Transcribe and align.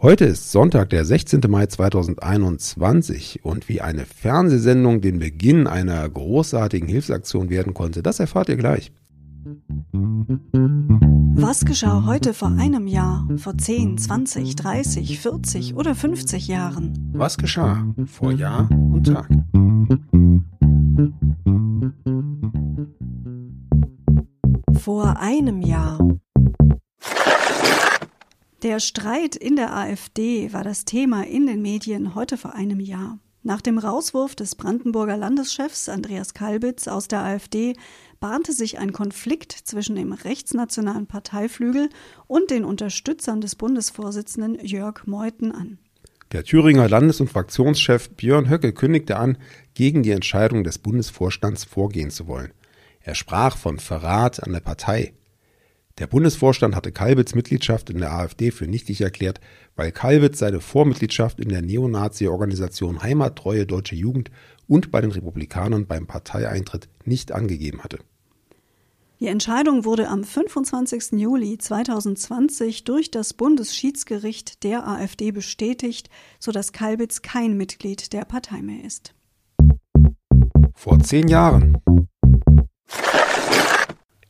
Heute 0.00 0.24
ist 0.26 0.52
Sonntag, 0.52 0.90
der 0.90 1.04
16. 1.04 1.40
Mai 1.48 1.66
2021 1.66 3.44
und 3.44 3.68
wie 3.68 3.80
eine 3.80 4.06
Fernsehsendung 4.06 5.00
den 5.00 5.18
Beginn 5.18 5.66
einer 5.66 6.08
großartigen 6.08 6.88
Hilfsaktion 6.88 7.50
werden 7.50 7.74
konnte, 7.74 8.02
das 8.02 8.20
erfahrt 8.20 8.48
ihr 8.48 8.56
gleich. 8.56 8.92
Was 11.34 11.64
geschah 11.64 12.04
heute 12.06 12.32
vor 12.34 12.48
einem 12.48 12.86
Jahr, 12.86 13.28
vor 13.36 13.58
10, 13.58 13.98
20, 13.98 14.56
30, 14.56 15.20
40 15.20 15.74
oder 15.74 15.94
50 15.94 16.48
Jahren? 16.48 17.10
Was 17.12 17.36
geschah 17.38 17.86
vor 18.06 18.32
Jahr 18.32 18.70
und 18.70 19.06
Tag? 19.06 19.28
Vor 24.88 25.18
einem 25.18 25.60
Jahr. 25.60 25.98
Der 28.62 28.80
Streit 28.80 29.36
in 29.36 29.56
der 29.56 29.76
AfD 29.76 30.50
war 30.54 30.64
das 30.64 30.86
Thema 30.86 31.26
in 31.26 31.46
den 31.46 31.60
Medien 31.60 32.14
heute 32.14 32.38
vor 32.38 32.54
einem 32.54 32.80
Jahr. 32.80 33.18
Nach 33.42 33.60
dem 33.60 33.76
Rauswurf 33.76 34.34
des 34.34 34.54
Brandenburger 34.54 35.18
Landeschefs 35.18 35.90
Andreas 35.90 36.32
Kalbitz 36.32 36.88
aus 36.88 37.06
der 37.06 37.20
AfD 37.20 37.74
bahnte 38.18 38.54
sich 38.54 38.78
ein 38.78 38.94
Konflikt 38.94 39.52
zwischen 39.52 39.94
dem 39.94 40.14
rechtsnationalen 40.14 41.06
Parteiflügel 41.06 41.90
und 42.26 42.50
den 42.50 42.64
Unterstützern 42.64 43.42
des 43.42 43.56
Bundesvorsitzenden 43.56 44.58
Jörg 44.64 45.06
Meuthen 45.06 45.52
an. 45.52 45.76
Der 46.32 46.44
Thüringer 46.44 46.88
Landes- 46.88 47.20
und 47.20 47.28
Fraktionschef 47.28 48.08
Björn 48.08 48.48
Höcke 48.48 48.72
kündigte 48.72 49.18
an, 49.18 49.36
gegen 49.74 50.02
die 50.02 50.12
Entscheidung 50.12 50.64
des 50.64 50.78
Bundesvorstands 50.78 51.64
vorgehen 51.64 52.08
zu 52.08 52.26
wollen. 52.26 52.52
Er 53.08 53.14
sprach 53.14 53.56
von 53.56 53.78
Verrat 53.78 54.42
an 54.42 54.52
der 54.52 54.60
Partei. 54.60 55.14
Der 55.96 56.06
Bundesvorstand 56.06 56.76
hatte 56.76 56.92
Kalbitz 56.92 57.34
Mitgliedschaft 57.34 57.88
in 57.88 58.00
der 58.00 58.12
AfD 58.12 58.50
für 58.50 58.66
nichtig 58.66 59.00
erklärt, 59.00 59.40
weil 59.76 59.92
Kalbitz 59.92 60.40
seine 60.40 60.60
Vormitgliedschaft 60.60 61.40
in 61.40 61.48
der 61.48 61.62
Neonazi-Organisation 61.62 63.02
Heimattreue 63.02 63.64
Deutsche 63.64 63.94
Jugend 63.94 64.30
und 64.66 64.90
bei 64.90 65.00
den 65.00 65.10
Republikanern 65.10 65.86
beim 65.86 66.06
Parteieintritt 66.06 66.90
nicht 67.06 67.32
angegeben 67.32 67.82
hatte. 67.82 68.00
Die 69.20 69.28
Entscheidung 69.28 69.86
wurde 69.86 70.08
am 70.08 70.22
25. 70.22 71.12
Juli 71.12 71.56
2020 71.56 72.84
durch 72.84 73.10
das 73.10 73.32
Bundesschiedsgericht 73.32 74.64
der 74.64 74.86
AfD 74.86 75.30
bestätigt, 75.30 76.10
sodass 76.40 76.72
Kalbitz 76.72 77.22
kein 77.22 77.56
Mitglied 77.56 78.12
der 78.12 78.26
Partei 78.26 78.60
mehr 78.60 78.84
ist. 78.84 79.14
Vor 80.74 81.00
zehn 81.00 81.26
Jahren 81.26 81.78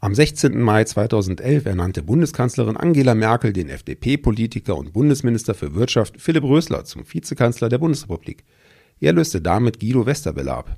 am 0.00 0.14
16. 0.14 0.60
Mai 0.60 0.84
2011 0.84 1.66
ernannte 1.66 2.02
Bundeskanzlerin 2.02 2.76
Angela 2.76 3.14
Merkel 3.14 3.52
den 3.52 3.68
FDP-Politiker 3.68 4.76
und 4.76 4.92
Bundesminister 4.92 5.54
für 5.54 5.74
Wirtschaft 5.74 6.20
Philipp 6.20 6.44
Rösler 6.44 6.84
zum 6.84 7.02
Vizekanzler 7.04 7.68
der 7.68 7.78
Bundesrepublik. 7.78 8.44
Er 9.00 9.12
löste 9.12 9.40
damit 9.40 9.80
Guido 9.80 10.06
Westerwelle 10.06 10.52
ab. 10.52 10.76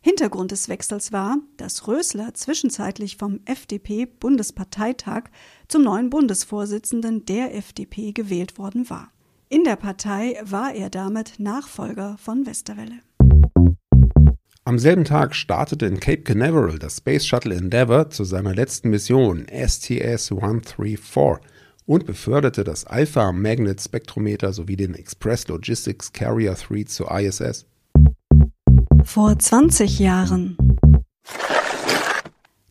Hintergrund 0.00 0.50
des 0.50 0.68
Wechsels 0.68 1.12
war, 1.12 1.38
dass 1.56 1.88
Rösler 1.88 2.34
zwischenzeitlich 2.34 3.16
vom 3.16 3.40
FDP-Bundesparteitag 3.44 5.24
zum 5.68 5.82
neuen 5.82 6.10
Bundesvorsitzenden 6.10 7.24
der 7.24 7.54
FDP 7.54 8.12
gewählt 8.12 8.58
worden 8.58 8.88
war. 8.88 9.10
In 9.48 9.64
der 9.64 9.76
Partei 9.76 10.38
war 10.42 10.74
er 10.74 10.90
damit 10.90 11.34
Nachfolger 11.38 12.16
von 12.18 12.46
Westerwelle. 12.46 13.00
Am 14.66 14.78
selben 14.78 15.04
Tag 15.04 15.34
startete 15.34 15.84
in 15.84 16.00
Cape 16.00 16.22
Canaveral 16.22 16.78
das 16.78 16.96
Space 16.96 17.26
Shuttle 17.26 17.54
Endeavour 17.54 18.08
zu 18.08 18.24
seiner 18.24 18.54
letzten 18.54 18.88
Mission 18.88 19.44
STS-134 19.44 21.40
und 21.84 22.06
beförderte 22.06 22.64
das 22.64 22.86
Alpha 22.86 23.30
Magnet 23.32 23.82
Spektrometer 23.82 24.54
sowie 24.54 24.76
den 24.76 24.94
Express 24.94 25.48
Logistics 25.48 26.14
Carrier 26.14 26.54
3 26.54 26.84
zur 26.84 27.10
ISS. 27.10 27.66
Vor 29.04 29.38
20 29.38 29.98
Jahren 29.98 30.56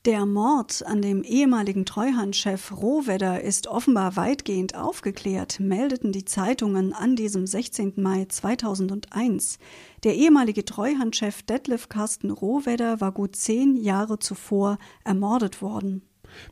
der 0.06 0.26
Mord 0.26 0.86
an 0.86 1.02
dem 1.02 1.24
ehemaligen 1.24 1.86
Treuhandchef 1.86 2.74
Rohwedder 2.74 3.42
ist 3.42 3.68
offenbar 3.68 4.18
weitgehend 4.18 4.76
aufgeklärt, 4.76 5.62
meldeten 5.62 6.12
die 6.12 6.26
Zeitungen 6.26 6.92
an 6.92 7.16
diesem 7.16 7.48
16. 7.48 7.94
Mai 7.96 8.26
2001. 8.28 9.60
Der 10.04 10.16
ehemalige 10.16 10.66
Treuhandchef 10.66 11.44
Detlef 11.44 11.88
Carsten 11.88 12.32
Rohwedder 12.32 13.00
war 13.00 13.14
gut 13.14 13.38
zehn 13.38 13.78
Jahre 13.78 14.20
zuvor 14.20 14.78
ermordet 15.06 15.62
worden. 15.62 16.02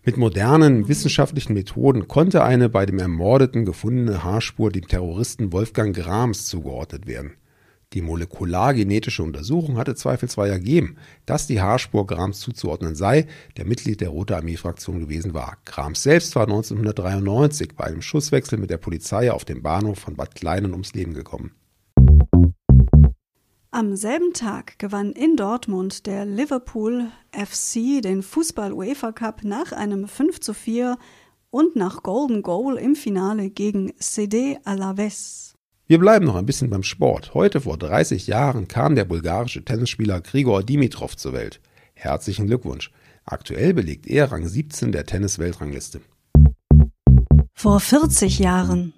Mit 0.05 0.15
modernen 0.15 0.87
wissenschaftlichen 0.87 1.53
Methoden 1.53 2.07
konnte 2.07 2.43
eine 2.43 2.69
bei 2.69 2.85
dem 2.85 2.99
Ermordeten 2.99 3.65
gefundene 3.65 4.23
Haarspur 4.23 4.71
dem 4.71 4.87
Terroristen 4.87 5.51
Wolfgang 5.51 5.93
Grams 5.93 6.47
zugeordnet 6.47 7.05
werden. 7.05 7.33
Die 7.93 8.01
molekulargenetische 8.01 9.21
Untersuchung 9.21 9.77
hatte 9.77 9.95
zweifelsfrei 9.95 10.47
ergeben, 10.47 10.95
dass 11.25 11.47
die 11.47 11.59
Haarspur 11.59 12.07
Grams 12.07 12.39
zuzuordnen 12.39 12.95
sei, 12.95 13.27
der 13.57 13.65
Mitglied 13.65 13.99
der 13.99 14.09
Rote 14.09 14.37
Armee-Fraktion 14.37 14.99
gewesen 15.01 15.33
war. 15.33 15.57
Grams 15.65 16.03
selbst 16.03 16.35
war 16.35 16.43
1993 16.43 17.75
bei 17.75 17.85
einem 17.85 18.01
Schusswechsel 18.01 18.57
mit 18.57 18.69
der 18.69 18.77
Polizei 18.77 19.31
auf 19.31 19.43
dem 19.43 19.61
Bahnhof 19.61 19.99
von 19.99 20.15
Bad 20.15 20.35
Kleinen 20.35 20.71
ums 20.71 20.93
Leben 20.93 21.13
gekommen. 21.13 21.51
Am 23.71 23.95
selben 23.95 24.33
Tag 24.33 24.79
gewann 24.79 25.11
in 25.11 25.35
Dortmund 25.35 26.05
der 26.05 26.25
Liverpool 26.25 27.07
FC 27.31 28.01
den 28.01 28.21
Fußball-UEFA 28.21 29.11
Cup 29.11 29.43
nach 29.43 29.71
einem 29.71 30.07
5 30.07 30.39
zu 30.39 30.53
4 30.53 30.97
und 31.49 31.75
nach 31.75 32.03
Golden 32.03 32.41
Goal 32.41 32.77
im 32.77 32.95
Finale 32.95 33.49
gegen 33.49 33.93
CD 33.97 34.59
Alaves. 34.63 35.55
Wir 35.91 35.99
bleiben 35.99 36.25
noch 36.25 36.37
ein 36.37 36.45
bisschen 36.45 36.69
beim 36.69 36.83
Sport. 36.83 37.33
Heute 37.33 37.59
vor 37.59 37.77
30 37.77 38.25
Jahren 38.25 38.69
kam 38.69 38.95
der 38.95 39.03
bulgarische 39.03 39.65
Tennisspieler 39.65 40.21
Grigor 40.21 40.63
Dimitrov 40.63 41.17
zur 41.17 41.33
Welt. 41.33 41.59
Herzlichen 41.95 42.47
Glückwunsch. 42.47 42.93
Aktuell 43.25 43.73
belegt 43.73 44.07
er 44.07 44.31
Rang 44.31 44.47
17 44.47 44.93
der 44.93 45.05
Tennis-Weltrangliste. 45.05 45.99
Vor 47.53 47.81
40 47.81 48.39
Jahren. 48.39 48.93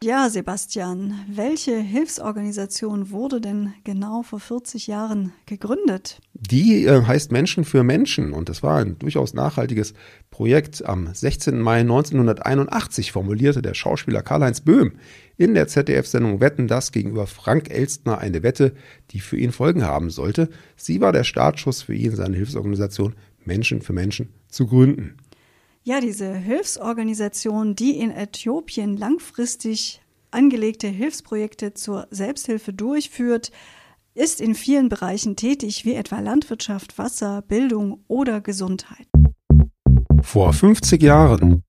Ja, 0.00 0.30
Sebastian, 0.30 1.12
welche 1.28 1.76
Hilfsorganisation 1.76 3.10
wurde 3.10 3.40
denn 3.40 3.74
genau 3.82 4.22
vor 4.22 4.38
40 4.38 4.86
Jahren 4.86 5.32
gegründet? 5.46 6.20
Die 6.34 6.84
äh, 6.84 7.02
heißt 7.02 7.32
Menschen 7.32 7.64
für 7.64 7.82
Menschen 7.82 8.32
und 8.32 8.48
das 8.48 8.62
war 8.62 8.78
ein 8.78 8.96
durchaus 9.00 9.34
nachhaltiges 9.34 9.94
Projekt. 10.30 10.86
Am 10.86 11.12
16. 11.12 11.60
Mai 11.60 11.80
1981 11.80 13.10
formulierte 13.10 13.60
der 13.60 13.74
Schauspieler 13.74 14.22
Karl-Heinz 14.22 14.60
Böhm 14.60 14.92
in 15.36 15.54
der 15.54 15.66
ZDF-Sendung 15.66 16.40
Wetten 16.40 16.68
das 16.68 16.92
gegenüber 16.92 17.26
Frank 17.26 17.68
Elstner 17.68 18.18
eine 18.18 18.44
Wette, 18.44 18.74
die 19.10 19.18
für 19.18 19.36
ihn 19.36 19.50
Folgen 19.50 19.84
haben 19.84 20.10
sollte. 20.10 20.48
Sie 20.76 21.00
war 21.00 21.12
der 21.12 21.24
Startschuss 21.24 21.82
für 21.82 21.94
ihn, 21.94 22.14
seine 22.14 22.36
Hilfsorganisation 22.36 23.16
Menschen 23.44 23.82
für 23.82 23.94
Menschen 23.94 24.28
zu 24.48 24.68
gründen. 24.68 25.16
Ja, 25.84 26.00
diese 26.00 26.34
Hilfsorganisation, 26.34 27.74
die 27.74 27.98
in 27.98 28.10
Äthiopien 28.10 28.96
langfristig 28.96 30.00
angelegte 30.30 30.88
Hilfsprojekte 30.88 31.74
zur 31.74 32.06
Selbsthilfe 32.10 32.72
durchführt, 32.72 33.50
ist 34.14 34.40
in 34.40 34.54
vielen 34.54 34.88
Bereichen 34.88 35.36
tätig, 35.36 35.84
wie 35.84 35.94
etwa 35.94 36.18
Landwirtschaft, 36.20 36.98
Wasser, 36.98 37.42
Bildung 37.42 38.04
oder 38.08 38.40
Gesundheit. 38.40 39.06
Vor 40.22 40.52
50 40.52 41.00
Jahren. 41.02 41.62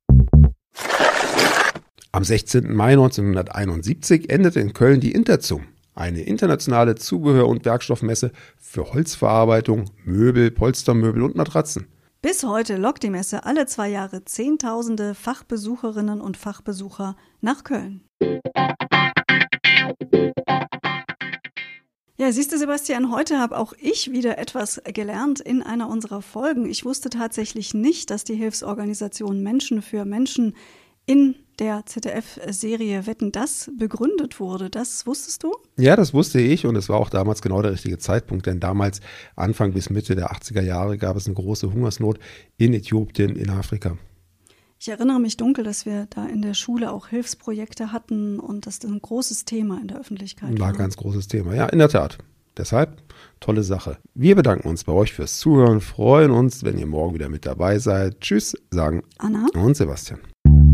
Am 2.11 2.23
16. 2.23 2.73
Mai 2.73 2.93
1971 2.93 4.31
endete 4.31 4.59
in 4.59 4.73
Köln 4.73 4.99
die 4.99 5.11
Interzum, 5.11 5.65
eine 5.93 6.21
internationale 6.21 6.95
Zubehör- 6.95 7.47
und 7.47 7.65
Werkstoffmesse 7.65 8.31
für 8.57 8.91
Holzverarbeitung, 8.91 9.91
Möbel, 10.03 10.49
Polstermöbel 10.49 11.21
und 11.21 11.35
Matratzen. 11.35 11.87
Bis 12.21 12.43
heute 12.43 12.75
lockt 12.75 13.03
die 13.03 13.09
Messe 13.09 13.45
alle 13.45 13.65
zwei 13.65 13.87
Jahre 13.87 14.25
Zehntausende 14.25 15.15
Fachbesucherinnen 15.15 16.19
und 16.19 16.35
Fachbesucher 16.35 17.15
nach 17.39 17.63
Köln. 17.63 18.01
Ja, 22.17 22.33
siehst 22.33 22.51
du, 22.51 22.57
Sebastian, 22.57 23.09
heute 23.13 23.39
habe 23.39 23.57
auch 23.57 23.71
ich 23.79 24.11
wieder 24.11 24.37
etwas 24.37 24.81
gelernt 24.83 25.39
in 25.39 25.63
einer 25.63 25.87
unserer 25.87 26.21
Folgen. 26.21 26.69
Ich 26.69 26.83
wusste 26.83 27.09
tatsächlich 27.09 27.73
nicht, 27.73 28.09
dass 28.09 28.25
die 28.25 28.35
Hilfsorganisation 28.35 29.41
Menschen 29.41 29.81
für 29.81 30.03
Menschen 30.03 30.57
in 31.09 31.33
der 31.57 31.87
ZDF-Serie 31.87 33.07
Wetten 33.07 33.31
das 33.31 33.71
begründet 33.79 34.39
wurde. 34.39 34.69
Das 34.69 35.07
wusstest 35.07 35.41
du? 35.41 35.51
Ja, 35.75 35.95
das 35.95 36.13
wusste 36.13 36.39
ich 36.39 36.67
und 36.67 36.75
es 36.75 36.87
war 36.87 36.99
auch 36.99 37.09
damals 37.09 37.41
genau 37.41 37.63
der 37.63 37.71
richtige 37.71 37.97
Zeitpunkt, 37.97 38.45
denn 38.45 38.59
damals, 38.59 39.01
Anfang 39.35 39.73
bis 39.73 39.89
Mitte 39.89 40.15
der 40.15 40.31
80er 40.31 40.61
Jahre, 40.61 40.99
gab 40.99 41.17
es 41.17 41.25
eine 41.25 41.33
große 41.33 41.73
Hungersnot 41.73 42.19
in 42.57 42.75
Äthiopien, 42.75 43.35
in 43.35 43.49
Afrika. 43.49 43.97
Ich 44.77 44.87
erinnere 44.87 45.19
mich 45.19 45.35
dunkel, 45.35 45.63
dass 45.63 45.87
wir 45.87 46.05
da 46.11 46.27
in 46.27 46.43
der 46.43 46.53
Schule 46.53 46.91
auch 46.91 47.07
Hilfsprojekte 47.07 47.91
hatten 47.91 48.39
und 48.39 48.67
das 48.67 48.85
ein 48.85 49.01
großes 49.01 49.45
Thema 49.45 49.81
in 49.81 49.87
der 49.87 49.99
Öffentlichkeit 49.99 50.51
war. 50.51 50.59
War 50.59 50.67
ein 50.69 50.77
ganz 50.77 50.95
großes 50.95 51.27
Thema, 51.27 51.55
ja, 51.55 51.65
in 51.65 51.79
der 51.79 51.89
Tat. 51.89 52.19
Deshalb 52.55 53.01
tolle 53.39 53.63
Sache. 53.63 53.97
Wir 54.13 54.35
bedanken 54.35 54.67
uns 54.67 54.83
bei 54.83 54.93
euch 54.93 55.13
fürs 55.13 55.39
Zuhören, 55.39 55.81
freuen 55.81 56.29
uns, 56.31 56.63
wenn 56.63 56.77
ihr 56.77 56.87
morgen 56.87 57.15
wieder 57.15 57.29
mit 57.29 57.45
dabei 57.45 57.79
seid. 57.79 58.21
Tschüss, 58.21 58.55
sagen 58.69 59.03
Anna 59.17 59.47
und 59.55 59.75
Sebastian. 59.75 60.19